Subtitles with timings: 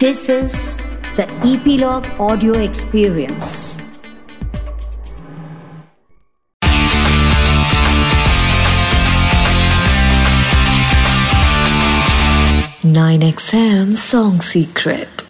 [0.00, 0.80] This is
[1.16, 3.78] the Epilogue Audio Experience.
[12.84, 15.26] Nine XM Song Secret.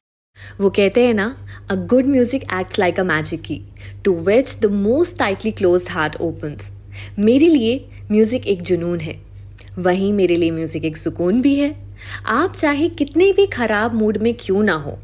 [0.60, 1.34] वो कहते हैं ना
[1.70, 3.60] a good music acts like a magic key
[4.04, 6.70] to which the most tightly close heart opens
[7.18, 7.76] मेरे लिए
[8.10, 9.20] music एक जुनून है
[9.78, 11.76] वहीं मेरे लिए म्यूज़िक एक सुकून भी है
[12.26, 14.98] आप चाहे कितने भी खराब मूड में क्यों ना हो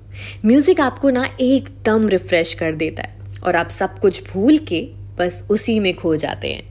[0.44, 4.80] म्यूज़िक आपको ना एकदम रिफ्रेश कर देता है और आप सब कुछ भूल के
[5.18, 6.62] बस उसी में खो जाते हैं।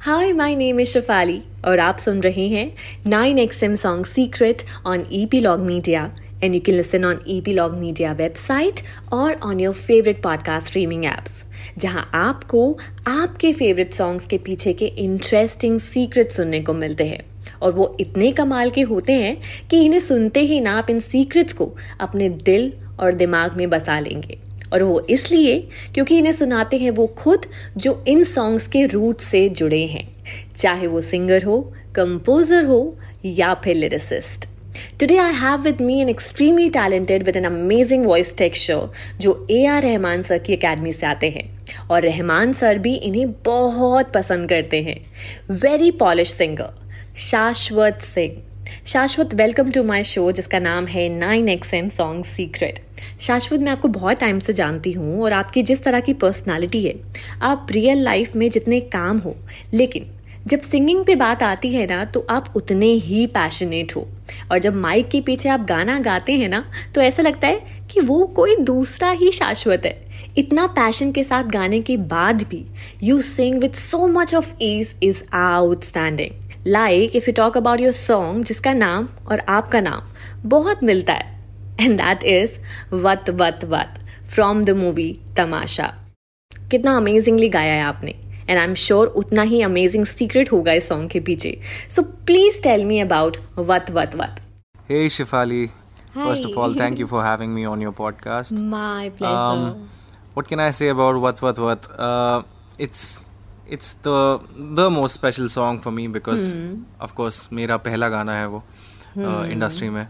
[0.00, 2.72] Hi my name is Shafali और आप सुन रहे हैं
[3.06, 5.06] nine X M song secret on
[5.40, 7.20] Epilogue Media and you can listen on
[7.52, 8.80] Epilogue Media website
[9.12, 11.44] और on your favourite podcast streaming apps
[11.78, 17.72] जहाँ आपको आपके फेवरेट सॉन्ग्स के पीछे के इंटरेस्टिंग सीक्रेट सुनने को मिलते हैं। और
[17.72, 19.36] वो इतने कमाल के होते हैं
[19.70, 24.00] कि इन्हें सुनते ही ना आप इन सीक्रेट्स को अपने दिल और दिमाग में बसा
[24.00, 24.38] लेंगे।
[24.72, 29.48] और वो इसलिए क्योंकि इन्हें सुनाते हैं वो खुद जो इन सॉन्ग्स के रूट से
[29.48, 30.12] जुड़े हैं।
[30.56, 34.48] चाहे वो सिंगर हो कंपोजर हो या फिर lyricist
[35.00, 38.88] Today I have with me an extremely talented with an amazing voice texture
[39.20, 43.32] जो ए आर रहमान सर की अकेडमी से आते हैं। और रहमान सर भी इन्हें
[43.32, 45.06] बहुत पसंद करते हैं।
[45.50, 46.85] वेरी पॉलिश सिंगर
[47.16, 48.32] शाश्वत सिंह।
[48.86, 52.80] शाश्वत वेलकम टू माय शो जिसका नाम है nine X M song secret
[53.20, 56.94] Shashwat, मैं आपको बहुत टाइम से जानती हूँ और आपकी जिस तरह की पर्सनालिटी है,
[57.42, 59.34] आप रियल लाइफ में जितने काम हो,
[59.74, 60.06] लेकिन
[60.46, 64.06] जब सिंगिंग पे बात आती है ना तो आप उतने ही पैशनेट हो।
[64.50, 66.64] और जब माइक के पीछे आप गाना गाते हैं ना
[66.94, 70.00] तो ऐसा लगता है कि वो कोई दूसरा ही शाश्वत है।
[70.38, 72.64] इतना पैशन के साथ गाने के बाद भी
[73.02, 77.92] you sing with so much of ease is outstanding like if you talk about your
[77.92, 81.34] song जिसका नाम और आपका नाम बहुत मिलता है।
[81.80, 82.58] एंड दैट इज़
[82.94, 83.94] वत वत वत
[84.34, 85.92] फ्रॉम द मूवी तमाशा
[86.70, 88.14] कितना अमेजिंगली गाया है आपने।
[88.48, 91.58] एंड आई एम श्योर उतना ही अमेजिंग सीक्रेट होगा इस सॉन्ग के पीछे।
[91.90, 94.40] So please tell me about what what what
[94.90, 95.62] Hey Shifali,
[96.16, 98.52] first of all, thank you for having me on your podcast.
[98.52, 99.88] My pleasure Um,
[100.36, 101.88] what can I say about What What What?
[103.66, 106.44] Uh, the the most special song for me because
[107.00, 108.62] of course मेरा पहला गाना है वो
[109.18, 110.06] industry में।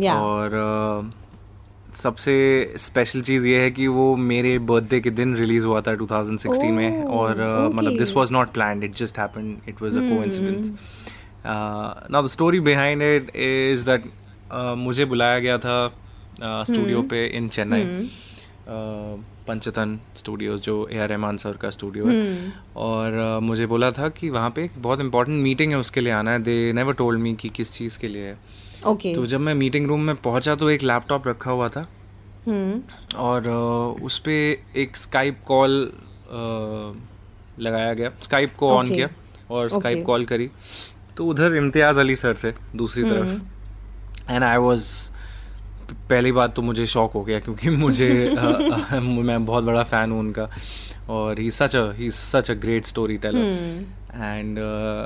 [0.00, 0.14] Yeah.
[0.14, 2.34] और uh, सबसे
[2.78, 7.04] special चीज़ ये है कि वो मेरे बर्थडे के दिन रिलीज़ हुआ था 2016 में।
[7.04, 10.72] Oh, और मतलब this was not planned it just happened it was a coincidence
[11.46, 14.10] now the story behind it is that
[14.78, 15.78] मुझे बुलाया गया था
[16.42, 17.84] स्टूडियो पे इन चेन्नई
[19.48, 24.08] पंचतन स्टूडियोज जो ए आर रहमान सर का स्टूडियो है। और uh, मुझे बोला था
[24.08, 27.20] कि वहाँ पे एक बहुत इंपॉर्टेंट मीटिंग है उसके लिए आना है। दे नेवर टोल्ड
[27.20, 28.38] मी कि किस चीज़ के लिए है।
[28.86, 31.88] ओके तो जब मैं मीटिंग रूम में पहुँचा तो एक लैपटॉप रखा हुआ था।
[33.18, 35.92] और uh, उस पर एक स्काइप कॉल
[37.58, 38.96] लगाया गया। स्काइप को ऑन Okay.
[38.96, 39.08] किया
[39.50, 40.50] और स्काइप कॉल करी।
[41.16, 44.82] तो उधर इम्तियाज़ अली सर थे दूसरी तरफ़। एंड आई वाज
[46.10, 48.08] पहली बात तो मुझे शौक हो गया क्योंकि मुझे
[48.38, 50.48] अ, मैं बहुत बड़ा फ़ैन हूँ उनका
[51.14, 52.86] और he such he such a great
[53.16, 53.38] storyteller
[54.14, 54.58] and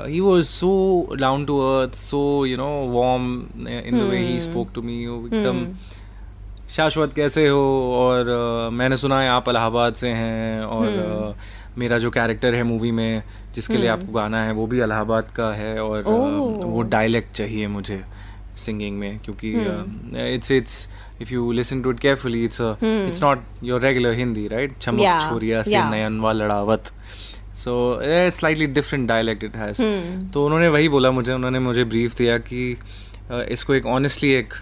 [0.09, 0.71] he was so
[1.19, 3.31] down to earth so you know warm
[3.67, 5.65] in the way he spoke to me एकदम
[6.75, 7.61] शाश्वत कैसे हो?
[7.95, 11.33] और अ, मैंने सुना है आप इलाहाबाद से हैं और अ,
[11.77, 13.23] मेरा जो कैरेक्टर है मूवी में
[13.55, 17.31] जिसके लिए आपको गाना है वो भी इलाहाबाद का है और अ, ओह। वो डायलेक्ट
[17.35, 18.01] चाहिए मुझे।
[18.57, 19.51] सिंगिंग में क्योंकि
[20.33, 20.87] it's it's
[21.21, 25.61] if you listen to it carefully it's it's not your regular Hindi right चमक छोरिया
[25.63, 25.71] से.
[25.89, 26.91] नयनवा लड़ावत
[27.57, 27.99] so
[28.37, 29.81] slightly different dialect it has
[30.33, 32.73] तो उन्होंने वही बोला मुझे उन्होंने मुझे ब्रीफ दिया कि
[33.31, 34.53] अ, इसको एक ऑनेस्टली एक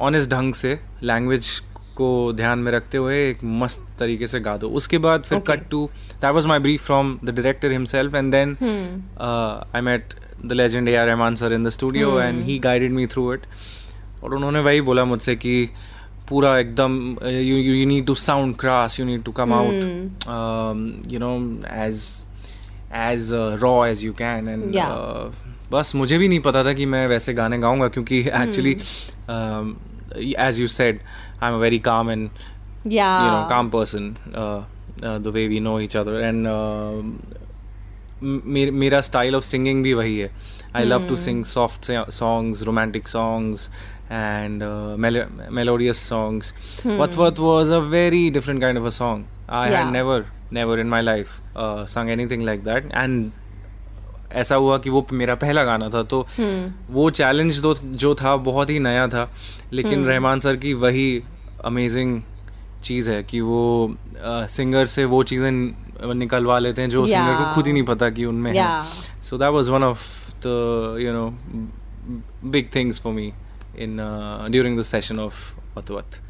[0.00, 1.58] ऑनेस्ट ढंग से लैंग्वेज
[1.96, 5.68] को ध्यान में रखते हुए एक मस्त तरीके से गा दो। उसके बाद फिर cut
[5.70, 8.56] to that was my brief from the director himself and then
[9.74, 10.14] I met
[10.48, 13.46] the legend A R Rahman sir in the studio and he guided me through it
[14.24, 15.68] और उन्होंने वही बोला मुझसे कि
[16.28, 19.74] पूरा एकदम you you need to sound crass you need to come out
[21.12, 21.34] you know
[21.74, 22.02] as
[22.94, 23.28] as
[23.62, 24.76] raw as you can and
[25.72, 28.76] बस मुझे भी नहीं पता था कि मैं वैसे गाने गाऊँगा क्योंकि actually
[30.38, 31.00] as you said
[31.42, 32.28] I am a very calm and
[32.92, 34.62] ya know calm person uh,
[35.02, 35.78] uh, the way we know
[38.22, 40.30] मेरा स्टाइल ऑफ़ सिंगिंग भी वही है।
[40.76, 43.70] I love to sing soft songs romantic songs
[44.10, 44.62] and
[45.50, 46.54] melodious songs
[46.86, 50.86] what what was a very different kind of a song I had never never in
[50.86, 51.28] my life
[51.58, 53.30] sung anything like that and
[54.32, 56.70] ऐसा हुआ कि वो मेरा पहला गाना था तो hmm.
[56.90, 59.32] वो चैलेंज तो जो था बहुत ही नया था।
[59.72, 60.08] लेकिन hmm.
[60.08, 61.22] रहमान सर की वही
[61.64, 62.22] अमेजिंग
[62.84, 67.54] चीज़ है कि वो uh, सिंगर से वो चीज़ें निकलवा लेते हैं जो सिंगर को
[67.54, 70.02] खुद ही नहीं पता कि उनमें है। So that was one of
[70.46, 71.28] the you know
[72.50, 73.32] big things for me
[73.78, 73.96] in
[74.50, 76.20] during the session of अतवत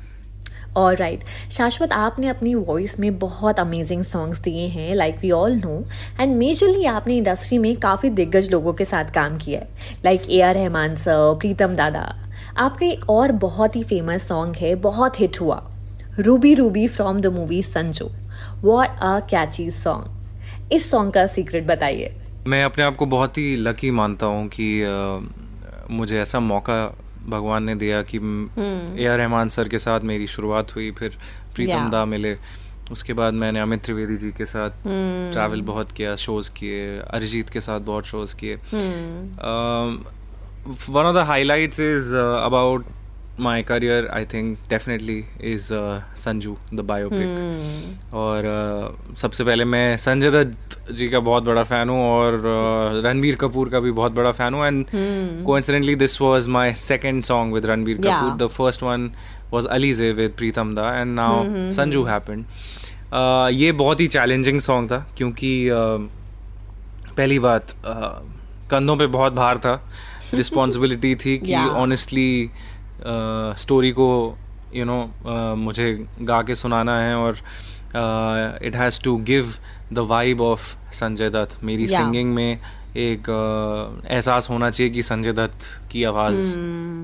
[0.76, 5.54] और राइट शाश्वत आपने अपनी वॉइस में बहुत अमेजिंग सॉन्ग्स दिए हैं like we all
[5.56, 5.84] know
[6.20, 10.40] and majorly आपने इंडस्ट्री में काफ़ी दिग्गज लोगों के साथ काम किया है like A
[10.40, 12.00] R Rahman sir Pritam dada
[12.58, 15.56] आपका एक और बहुत ही फ़ेमस सॉन्ग है बहुत हिट हुआ।
[16.18, 18.10] Ruby ruby from the movie Sanju
[18.62, 22.14] what a catchy song इस सॉन्ग का सीक्रेट बताइए
[22.48, 26.76] मैं अपने आप को बहुत ही लकी मानता हूँ कि uh, मुझे ऐसा मौका
[27.28, 31.16] भगवान ने दिया कि hmm. A R Rahman sir के साथ मेरी शुरुआत हुई फिर
[31.54, 32.36] प्रीतम दा मिले
[32.92, 37.50] उसके बाद मैंने अमित त्रिवेदी जी के साथ ट्रैवल हम्म। बहुत किया शोज़ किए अरिजीत
[37.50, 40.04] के साथ बहुत शोज़ किए हम्म।
[40.88, 42.86] One of the highlights is about
[43.40, 45.68] my career I think definitely is
[46.16, 51.88] Sanju the biopic और uh, सबसे पहले मैं संजय दत्त जी का बहुत बड़ा फ़ैन
[51.88, 54.86] हूँ और uh, रणबीर कपूर का भी बहुत बड़ा फ़ैन हूँ and
[55.44, 57.96] coincidentally this was my second song with Ranbir.
[57.96, 58.46] Kapoor.
[58.46, 59.10] The first one
[59.52, 62.44] was Alizeh with Pritam da and now Sanju happened
[63.54, 66.00] ये बहुत ही चैलेंजिंग सॉन्ग था क्योंकि uh,
[67.16, 69.90] पहली बात uh, कंधों पे बहुत भार था.
[70.34, 71.68] रिस्पॉन्सिबिलिटी थी कि Yeah.
[73.58, 74.08] स्टोरी को
[74.74, 74.98] यू नो
[75.56, 77.36] मुझे गा के सुनाना है और
[78.66, 79.54] it has to give
[79.92, 81.62] the vibe of Sanjay Dutt.
[81.64, 81.96] मेरी Yeah.
[81.96, 82.58] सिंगिंग में
[82.96, 83.28] एक
[84.10, 86.58] एहसास होना चाहिए कि संजय दत्त की आवाज़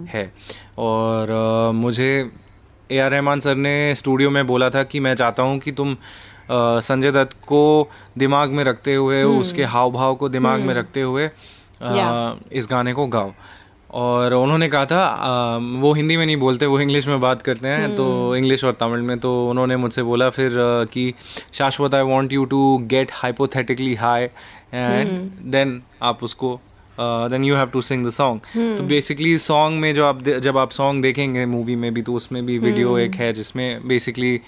[0.09, 0.33] है।
[0.79, 1.31] और
[1.75, 2.31] मुझे
[2.91, 5.97] ए आर रहमान सर ने स्टूडियो में बोला था कि मैं चाहता हूँ कि तुम
[6.51, 7.89] संजय दत्त को
[8.19, 12.53] दिमाग में रखते हुए उसके हाव भाव को दिमाग में रखते हुए Yeah.
[12.53, 13.33] इस गाने को गाओ।
[13.91, 17.69] और उन्होंने कहा था आ, वो हिंदी में नहीं बोलते वो इंग्लिश में बात करते
[17.69, 20.51] हैं। तो इंग्लिश और तमिल में तो उन्होंने मुझसे बोला फिर
[20.93, 21.15] कि
[21.53, 24.23] Shashwat I want you to get hypothetically high
[24.75, 25.11] and
[25.51, 26.61] then आप उसको
[27.01, 28.41] then you have to sing the song
[28.79, 32.47] तो बेसिकली सॉन्ग में जो आप जब आप सॉन्ग देखेंगे मूवी में भी तो उसमें
[32.47, 34.41] भी वीडियो एक है जिसमें बेसिकली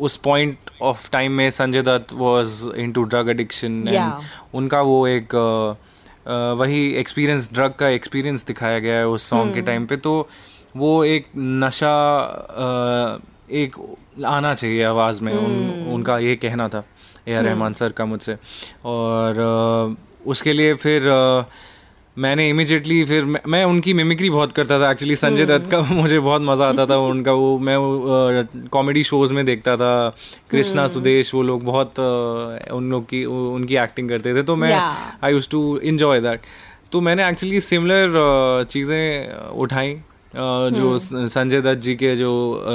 [0.00, 4.22] उस पॉइंट ऑफ़ टाइम में Sanjay Dutt was into drug addiction Yeah.
[4.54, 5.74] उनका वो एक अ,
[6.26, 10.28] वही एक्सपीरियंस ड्रग का एक्सपीरियंस दिखाया गया है उस सॉन्ग के टाइम पे तो
[10.76, 11.94] वो एक नशा
[13.50, 13.76] एक
[14.26, 16.84] आना चाहिए आवाज़ में उन, उनका ये कहना था
[17.28, 18.36] ए आर रहमान सर का मुझसे।
[18.84, 21.02] और उसके लिए फिर
[22.24, 26.18] मैंने इमिजिएटली फिर मैं, मैं उनकी मिमिक्री बहुत करता था एक्चुअली संजय दत्त का मुझे
[26.18, 27.76] बहुत मज़ा आता था उनका वो मैं
[28.72, 29.92] कॉमेडी शोज़ में देखता था
[30.50, 32.00] कृष्णा सुदेश वो लोग बहुत
[32.72, 34.72] उन लोग की उनकी एक्टिंग करते थे तो मैं
[35.24, 36.40] I use to enjoy that
[36.92, 39.96] तो मैंने एक्चुअली सिमिलर चीज़ें उठाई
[40.70, 42.30] जो संजय दत्त जी के जो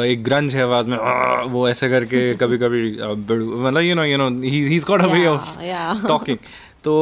[0.05, 4.17] एक ग्रंज है आवाज़ में "आ", वो ऐसे करके कभी कभी मतलब you know you
[4.17, 5.57] know he is got a way of
[6.07, 6.37] talking
[6.83, 6.93] तो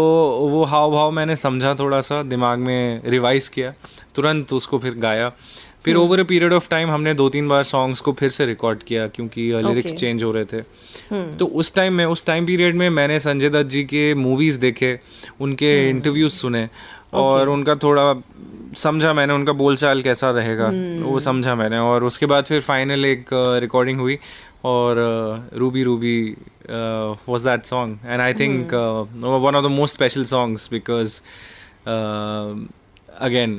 [0.51, 3.73] वो हाव भाव मैंने समझा थोड़ा सा दिमाग में रिवाइज किया
[4.15, 5.29] तुरंत उसको फिर गाया
[5.85, 5.95] फिर.
[5.95, 9.07] Over a period of time हमने दो तीन बार सॉन्ग्स को फिर से रिकॉर्ड किया
[9.07, 9.99] क्योंकि लिरिक्स Okay.
[9.99, 10.61] चेंज हो रहे थे
[11.37, 14.97] तो उस टाइम में उस टाइम पीरियड में मैंने संजय दत्त जी के मूवीज़ देखे
[15.41, 15.95] उनके Hmm.
[15.95, 16.67] इंटरव्यूज़ सुने
[17.13, 18.13] और उनका थोड़ा
[18.77, 21.03] समझा मैंने उनका बोलचाल कैसा रहेगा Hmm.
[21.05, 23.29] वो समझा मैंने और उसके बाद फिर फाइनल एक
[23.61, 24.17] रिकॉर्डिंग हुई
[24.65, 24.97] और
[25.57, 26.15] ruby ruby
[27.27, 29.23] was that song and i think mm.
[29.23, 31.21] uh, one of the most special songs because
[31.85, 32.55] uh,
[33.19, 33.55] again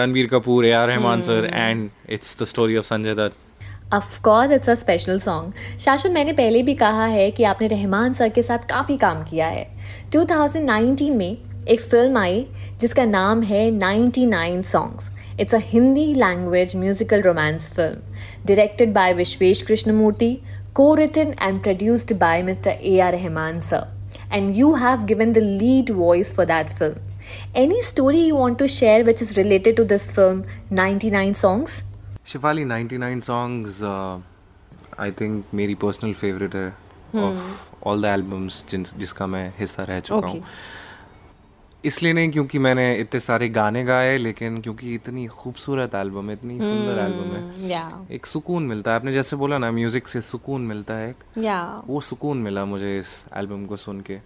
[0.00, 1.24] ranbir kapoor ar rahman mm.
[1.24, 3.40] sir and it's the story of sanjay dutt
[3.94, 8.12] of course it's a special song शाशन मैंने पहले भी कहा है कि आपने Rahman
[8.12, 9.66] sir के साथ काफ़ी काम किया है
[10.14, 11.36] 2019 में
[11.68, 12.44] एक फ़िल्म आई
[12.80, 19.62] जिसका नाम है 99 songs it's a Hindi language musical romance film directed by Vishwesh
[19.62, 20.36] Krishnamoorthy
[20.75, 23.87] को written and produced by mister A R Rahman sir
[24.37, 26.95] and you have given the lead voice for that film.
[27.61, 30.41] Any story you want to share which is related to this film,
[30.79, 31.75] 99 Songs?
[32.31, 34.17] Shifali 99 songs uh,
[35.05, 36.67] I think मेरी personal favourite है
[37.23, 40.35] of all the albums जिन जिसका मैं हिस्सा रह चुका Okay.
[40.35, 40.43] हूँ
[41.84, 46.58] इसलिए नहीं क्योंकि मैंने इतने सारे गाने गाए लेकिन क्योंकि इतनी खूबसूरत एल्बम है इतनी
[46.58, 48.12] सुंदर एल्बम है। Yeah.
[48.12, 51.88] एक सुकून मिलता है। आपने जैसे बोला ना म्यूज़िक से सुकून मिलता है एक। Yeah.
[51.90, 54.18] वो सुकून मिला मुझे इस एल्बम को सुन के।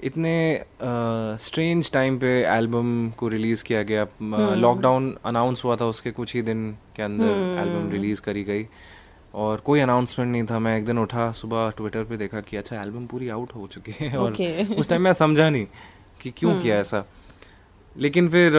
[0.00, 0.64] इतने
[1.42, 4.06] स्ट्रेंज टाइम पे एल्बम को रिलीज़ किया गया।
[4.56, 7.26] लॉकडाउन अनाउंस हुआ था उसके कुछ ही दिन के अंदर
[7.62, 8.66] एल्बम रिलीज़ करी गई।
[9.34, 12.80] और कोई अनाउंसमेंट नहीं था। मैं एक दिन उठा सुबह ट्विटर पे देखा कि अच्छा
[12.82, 14.78] एल्बम पूरी आउट हो चुकी है। और Okay.
[14.78, 15.66] उस टाइम मैं समझा नहीं।
[16.22, 17.04] कि क्यों किया ऐसा?
[17.96, 18.52] लेकिन फिर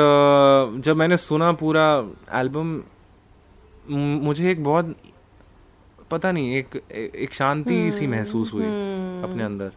[0.79, 1.86] जब मैंने सुना पूरा
[2.39, 2.82] एल्बम
[4.24, 4.96] मुझे एक बहुत
[6.12, 8.65] पता नहीं एक एक शांति सी महसूस हुई
[9.24, 9.72] अपने अंदर।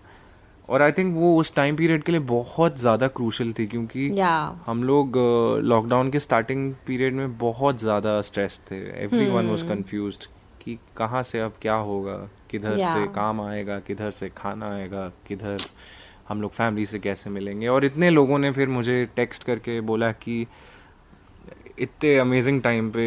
[0.68, 4.62] और आई थिंक वो उस टाइम पीरियड के लिए बहुत ज़्यादा क्रूशल थी क्योंकि या।
[4.66, 5.16] हम लोग
[5.64, 10.18] लॉकडाउन के स्टार्टिंग पीरियड में बहुत ज़्यादा स्ट्रेस थे। एवरी वन वॉज़ कन्फ्यूज़
[10.64, 12.16] कि कहाँ से अब क्या होगा?
[12.50, 12.94] किधर Yeah.
[12.94, 13.78] से काम आएगा?
[13.78, 15.08] किधर से खाना आएगा?
[15.28, 15.56] किधर?
[16.28, 17.68] हम लोग फैमिली से कैसे मिलेंगे?
[17.68, 20.46] और इतने लोगों ने फिर मुझे टेक्स्ट करके बोला कि
[21.78, 23.06] इतने अमेजिंग टाइम पे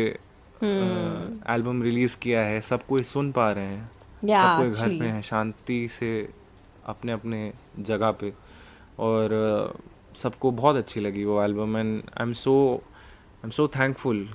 [1.53, 3.89] एल्बम रिलीज़ किया है सब कोई सुन पा रहे हैं।
[4.25, 4.99] Yeah, सब कोई घर.
[4.99, 6.29] पे है शांति से
[6.85, 8.33] अपने अपने जगह पे।
[8.99, 9.81] और
[10.15, 14.27] सबको बहुत अच्छी लगी वो album and I am so I am so thankful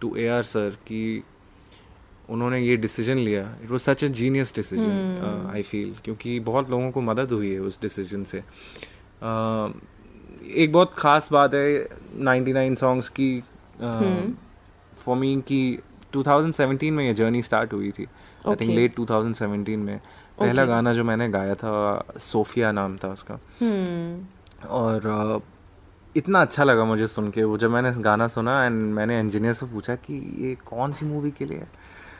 [0.00, 1.22] to A R sir कि
[2.30, 6.90] उन्होंने ये डिसीज़न लिया। It was such a genius decision I feel क्योंकि बहुत लोगों
[6.90, 9.72] को मदद हुई है उस डिसीज़न से। अ,
[10.56, 13.42] एक बहुत ख़ास बात है 99 सॉन्ग्स की
[14.96, 15.78] फॉर मी कि
[16.12, 18.06] 2017 में ये जर्नी स्टार्ट हुई थी।
[18.48, 18.70] I think.
[18.70, 20.00] लेट 2017 में।
[20.38, 20.68] पहला Okay.
[20.68, 24.26] गाना जो मैंने गाया था सोफिया नाम था उसका। हम्म।
[24.68, 25.38] और अ,
[26.16, 29.66] इतना अच्छा लगा मुझे सुन के। वो जब मैंने गाना सुना एंड मैंने इंजीनियर से
[29.66, 31.68] पूछा कि ये कौन सी मूवी के लिए है?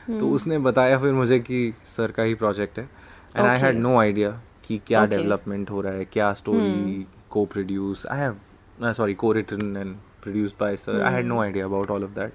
[0.09, 2.89] तो उसने बताया फिर मुझे कि सर का ही प्रोजेक्ट है।
[3.35, 4.29] And I had no idea
[4.63, 5.05] कि क्या.
[5.05, 10.55] डेवलपमेंट हो रहा है क्या स्टोरी को produce I have sorry co written and produced
[10.59, 12.33] by sir I had no idea about all of that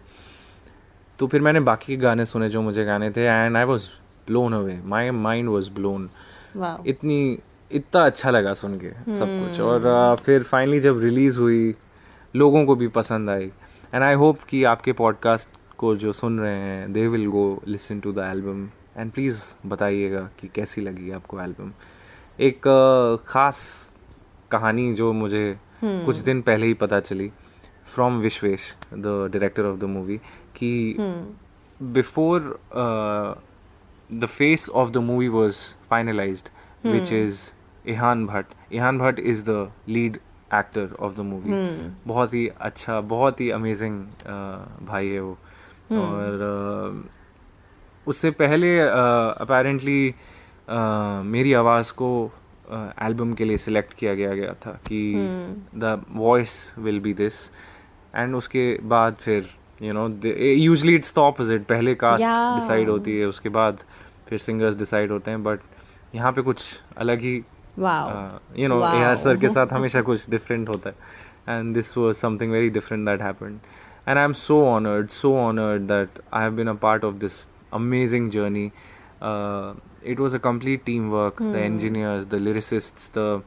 [1.18, 3.88] तो फिर मैंने बाकी के गाने सुने जो मुझे गाने थे and I was
[4.26, 6.10] blown away my mind was blown
[6.86, 7.38] इतनी
[7.72, 11.74] इतना अच्छा लगा सुन के सब कुछ। और अ, फिर फाइनली जब रिलीज़ हुई
[12.36, 13.50] लोगों को भी पसंद आई।
[13.94, 15.48] एंड आई होप कि आपके पॉडकास्ट
[15.82, 20.28] को जो सुन रहे हैं they will go listen to the album and please बताइएगा
[20.40, 21.72] कि कैसी लगी आपको एल्बम
[22.40, 22.68] एक
[23.26, 23.60] ख़ास
[24.50, 25.44] कहानी जो मुझे
[25.84, 27.30] कुछ दिन पहले ही पता चली
[27.94, 30.16] from Vishwesh the director of the movie
[30.56, 30.72] कि
[31.80, 32.60] before
[34.12, 35.56] the face of the movie was
[35.92, 36.44] was
[36.86, 37.40] which is
[37.88, 39.00] is Bhatt Bhatt.
[39.00, 40.18] Bhatt is the lead
[40.54, 41.52] actor of the movie
[42.06, 44.04] बहुत ही अच्छा बहुत ही अमेजिंग
[44.86, 45.38] भाई है वो।
[45.96, 50.14] और uh, उससे पहले अपेरेंटली
[51.32, 52.10] मेरी आवाज़ को
[53.02, 55.00] एल्बम के लिए सिलेक्ट किया गया गया था कि
[55.74, 57.34] the voice will be this
[58.14, 59.48] and उसके बाद फिर
[59.82, 62.24] you know usually it's the opposite पहले कास्ट.
[62.60, 63.78] डिसाइड होती है उसके बाद
[64.28, 65.60] फिर सिंगर्स डिसाइड होते हैं बट
[66.14, 67.34] यहाँ पे कुछ अलग ही
[68.58, 72.16] you know A R sir के साथ हमेशा कुछ डिफरेंट होता है। And this was
[72.16, 73.58] something very different that happened
[74.06, 78.30] and i'm so honored so honored that i have been a part of this amazing
[78.30, 78.72] journey
[79.20, 81.52] uh, it was a complete teamwork mm.
[81.52, 81.64] the hmm.
[81.64, 83.42] engineers the lyricists the,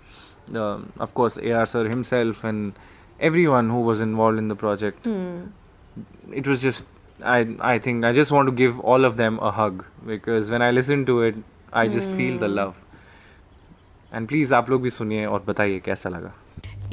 [0.47, 2.73] the of course ar sir himself and
[3.19, 5.49] everyone who was involved in the project mm.
[6.31, 6.85] it was just
[7.23, 10.61] i i think i just want to give all of them a hug because when
[10.61, 11.35] i listen to it
[11.73, 12.55] i just feel the hmm.
[12.55, 12.84] love
[14.15, 16.33] and please आप लोग भी सुनिए और बताइए कैसा लगा?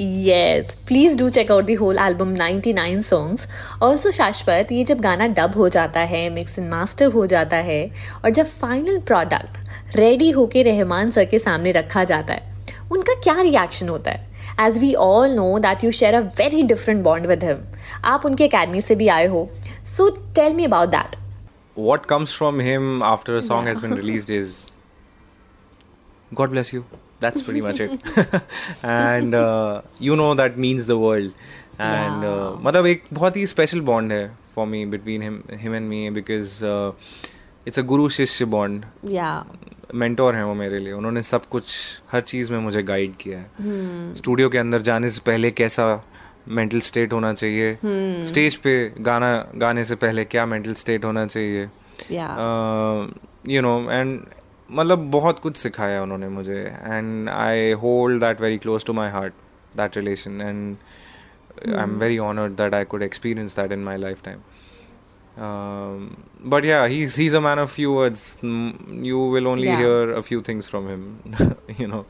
[0.01, 3.45] Yes, please do check out the whole album 99 songs.
[3.87, 7.91] Also शाश्वत ये जब गाना डब हो जाता है मिक्स एंड मास्टर हो जाता है
[8.23, 12.51] और जब फाइनल प्रोडक्ट रेडी होके रहमान सर के सामने रखा जाता है
[12.91, 14.27] उनका क्या रिएक्शन होता है?
[14.61, 17.63] As we all know that you share a very different bond with him
[18.05, 19.49] आप उनके अकेडमी से भी आए हो.
[19.85, 21.15] So tell me about that
[21.85, 24.51] what comes from him after a song has been released is
[26.31, 26.83] God bless you.
[27.25, 27.91] That's pretty much it.
[28.93, 31.43] and uh, you know that means the world.
[31.89, 34.23] And uh, मतलब एक बहुत ही special bond है
[34.55, 36.91] for me between him him and me because uh,
[37.67, 38.85] it's a guru शिष्य bond.
[39.11, 39.29] या
[39.95, 41.65] mentor हैं वो मेरे लिए उन्होंने सब कुछ
[42.11, 45.85] हर चीज़ में मुझे गाइड किया है स्टूडियो के अंदर जाने से पहले कैसा
[46.59, 47.77] मेंटल स्टेट होना चाहिए
[48.27, 48.73] स्टेज पे
[49.07, 49.29] गाना
[49.63, 51.67] गाने से पहले क्या मेंटल स्टेट होना चाहिए
[53.53, 54.19] यू नो एंड
[54.69, 59.33] मतलब बहुत कुछ सिखाया उन्होंने मुझे and I hold that very close to my heart
[59.77, 60.75] that relation and
[61.67, 64.39] I am very honoured that I could experience that in my lifetime
[65.35, 68.37] Um, but yeah, he's he's a man of few words.
[68.43, 69.77] Mm, You will only Yeah.
[69.77, 71.05] hear a few things from him,
[71.79, 72.05] you know.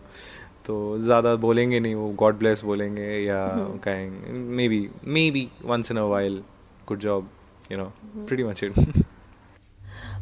[0.65, 3.39] तो ज़्यादा बोलेंगे नहीं वो God bless बोलेंगे या
[3.83, 4.31] कहेंगे
[4.69, 4.77] maybe
[5.31, 6.41] maybe once in a while
[6.87, 7.27] good job
[7.71, 7.85] you know
[8.27, 9.03] pretty much it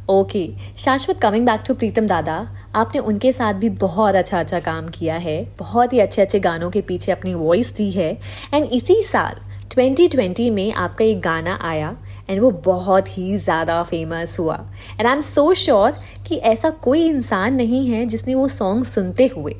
[0.09, 2.35] okay Shashwat coming back to Pritam dada,
[2.75, 6.69] आपने उनके साथ भी बहुत अच्छा अच्छा काम किया है, बहुत ही अच्छे अच्छे गानों
[6.71, 8.11] के पीछे अपनी वॉइस दी है
[8.53, 9.35] एंड इसी साल
[9.71, 11.95] 2020 में आपका एक गाना आया
[12.29, 14.55] एंड वो बहुत ही ज़्यादा फ़ेमस हुआ।
[14.99, 15.93] And I am so sure
[16.27, 19.55] कि ऐसा कोई इंसान नहीं है जिसने वो सॉन्ग सुनते हुए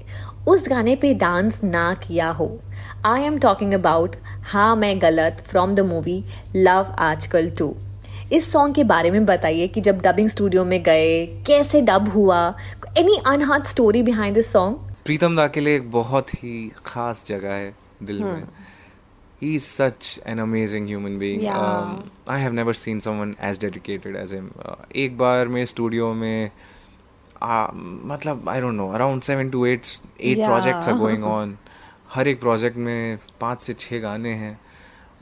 [0.48, 2.50] उस गाने पे डांस ना किया हो।
[3.06, 6.24] आई एम टॉकिंग अबाउट हाँ मैं गलत from the movie
[6.56, 7.76] love Aajkal two
[8.34, 12.40] इस सॉन्ग के बारे में बताइए कि जब डबिंग स्टूडियो में गए कैसे डब हुआ?
[12.98, 17.54] Any unheard story behind this song Pritam da के लिए एक बहुत ही खास जगह
[17.54, 17.74] है
[18.04, 18.44] दिल में।
[19.44, 21.40] He is such an amazing human being.
[21.44, 21.60] Yeah.
[21.60, 21.94] um,
[22.28, 24.50] i have never seen someone as dedicated as him.
[24.66, 26.52] Uh, एक बार मैं स्टूडियो में
[27.44, 27.70] uh,
[28.12, 29.86] मतलब I don't know around seven to eight
[30.22, 30.46] eight.
[30.46, 31.58] Projects are going on
[32.14, 34.60] हर एक project में पाँच से छः गाने हैं।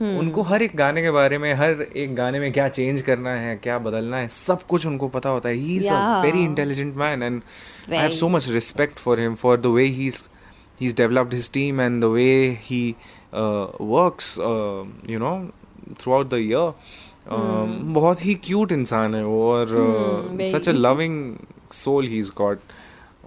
[0.00, 3.56] उनको हर एक गाने के बारे में हर एक गाने में क्या चेंज करना है
[3.56, 7.22] क्या बदलना है सब कुछ उनको पता होता है। He is a very intelligent man
[7.22, 7.42] and
[7.90, 10.22] I have so much respect for him for the way he is
[10.80, 12.94] he is developed team team and the way he
[13.82, 14.38] works
[15.10, 15.50] you know
[16.12, 16.74] throughout the
[17.26, 19.68] um, बहुत ही cute इंसान है वो और
[20.42, 21.36] such a loving
[21.72, 22.58] soul he is got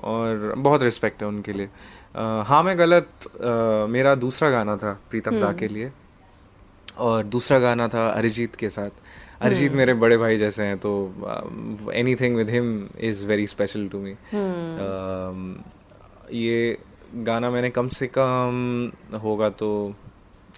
[0.03, 5.01] और बहुत respect है उनके लिए। Uh, हाँ मैं गलत uh, मेरा दूसरा गाना था
[5.09, 5.91] प्रीतम दा के लिए।
[6.97, 8.89] और दूसरा गाना था अरिजीत के साथ।
[9.41, 10.91] अरिजीत मेरे बड़े भाई जैसे हैं तो
[12.15, 12.67] anything with him
[12.99, 14.15] is very special to me
[16.39, 16.77] ये
[17.25, 18.91] गाना मैंने कम से कम
[19.23, 19.69] होगा तो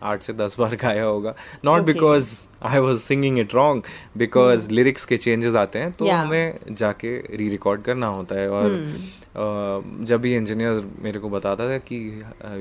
[0.03, 1.33] आठ से दस बार गाया होगा।
[1.65, 2.31] Not because
[2.65, 3.83] I was singing it wrong
[4.17, 6.17] because lyrics के चेंजेस आते हैं तो Yeah.
[6.17, 9.01] हमें जाके री रिकॉर्ड करना होता है। और hmm.
[9.35, 11.99] uh, जब भी इंजीनियर मेरे को बताता था कि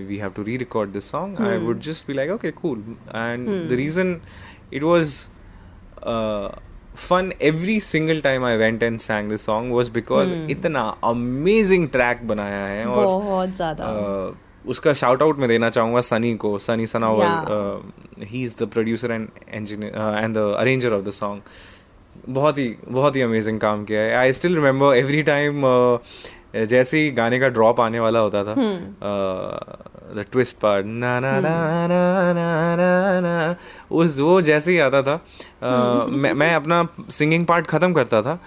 [0.09, 3.73] we have to rerecord this song I would just be like okay cool and the
[3.73, 4.17] reason
[4.73, 5.17] it was
[6.97, 12.27] fun every single time I went and sang this song was because इतना amazing track
[12.29, 14.35] बनाया है और बहुत ज़्यादा। uh,
[14.67, 19.29] उसका shout out मैं देना चाहूँगा सनी को Sunny Sanawar he is the producer and
[19.55, 21.41] engineer and the arranger of the song
[22.29, 25.63] बहुत ही बहुत ही अमेजिंग काम किया है। I still remember every time
[26.67, 28.55] जैसे ही गाने का ड्रॉप आने वाला होता था
[30.15, 33.57] द ट्विस्ट पार्ट ना ना ना ना ना ना ना
[33.91, 38.39] उस वो जैसे ही आता था uh, मैं मैं अपना सिंगिंग पार्ट खत्म करता था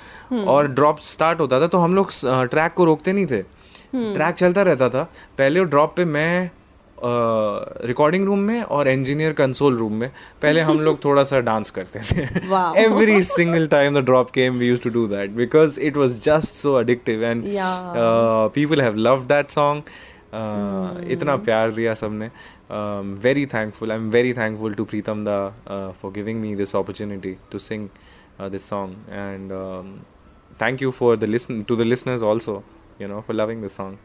[0.47, 3.56] और ड्रॉप स्टार्ट होता था तो हम लोग ट्रैक को रोकते नहीं थे।
[4.13, 5.03] ट्रैक चलता रहता था।
[5.37, 6.49] पहले ड्रॉप पे मैं
[7.87, 10.09] रिकॉर्डिंग रूम में और इंजीनियर कंसोल रूम में।
[10.41, 12.21] पहले हम लोग थोड़ा सा डांस करते थे।
[12.83, 16.53] Every single time the drop came we use to do that because it was just
[16.53, 17.43] so addictive and
[18.53, 19.83] people have love that song
[21.11, 22.29] इतना प्यार दिया सबने।
[23.23, 25.37] Very thankful I am very thankful to Pritam da
[26.01, 27.87] for giving me this opportunity to sing
[28.51, 29.51] this song and
[30.61, 32.63] thank you for the listen to the listeners also
[32.98, 33.98] you know for loving the song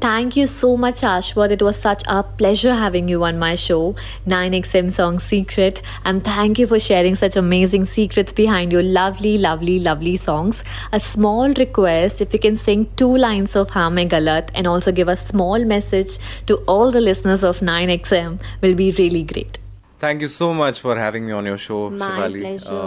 [0.00, 1.50] Thank you so much, Ashwath.
[1.54, 3.94] It was such a pleasure having you on my show,
[4.26, 5.80] 9XM Song Secret.
[6.04, 10.62] And thank you for sharing such amazing secrets behind your lovely, lovely, lovely songs.
[10.92, 15.08] A small request if you can sing two lines of Hame Galat and also give
[15.08, 19.58] a small message to all the listeners of 9XM will be really great.
[20.00, 22.40] thank you so much for having me on your show My Shivali.
[22.40, 22.80] pleasure.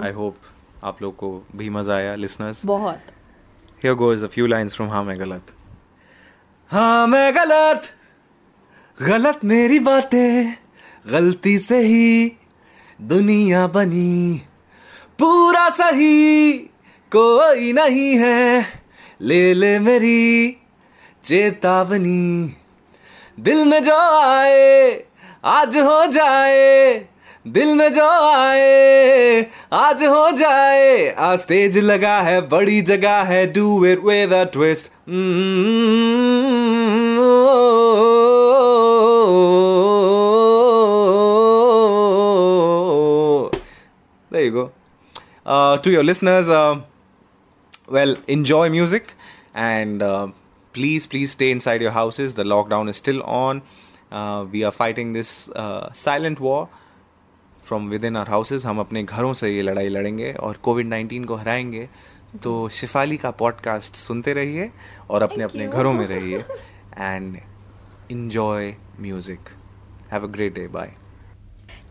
[0.00, 0.50] Uh, i hope
[0.90, 3.12] आप लोग को भी मजा आया listeners बहुत
[3.81, 5.51] Here goes a few lines from हाँ मैं गलत
[6.71, 7.83] हाँ मैं गलत
[8.97, 10.55] गलत मेरी बातें
[11.11, 12.31] गलती से ही
[12.99, 14.41] दुनिया बनी
[15.19, 16.57] पूरा सही
[17.11, 18.65] कोई नहीं है
[19.21, 20.57] ले ले मेरी
[21.23, 22.55] चेतावनी
[23.39, 24.91] दिल में जो आए
[25.55, 27.07] आज हो जाए
[27.56, 29.40] दिल में जो आए
[29.72, 34.90] आज हो जाए आ स्टेज लगा है बड़ी जगह है do it with a twist
[44.30, 44.72] there you go
[45.46, 46.80] uh, to your listeners uh,
[47.88, 49.14] well enjoy music
[49.54, 50.28] and uh,
[50.72, 53.62] please please stay inside your houses the lockdown is still on
[54.10, 56.68] uh, we are fighting this uh, silent war
[57.69, 61.35] From within our houses हम अपने घरों से ये लड़ाई लड़ेंगे और Covid nineteen को
[61.35, 61.89] हराएँगे
[62.43, 64.71] तो शिफाली का पॉडकास्ट सुनते रहिए
[65.09, 66.37] और अपने अपने घरों में रहिए
[66.97, 67.37] and
[68.11, 68.71] enjoy
[69.05, 69.51] music
[70.13, 70.89] have a great day bye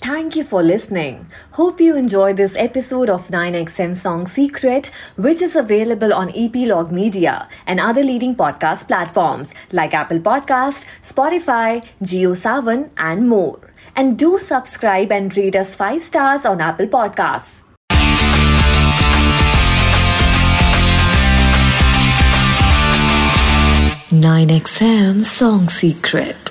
[0.03, 1.15] Thank you for listening.
[1.59, 4.89] Hope you enjoyed this episode of 9XM Song Secret,
[5.27, 7.35] which is available on Epilogue Media
[7.67, 13.69] and other leading podcast platforms like Apple Podcast, Spotify, GeoSavan, and more.
[13.99, 17.65] And do subscribe and rate us 5 stars on Apple Podcasts.
[24.13, 26.48] Nine XM Song Secret.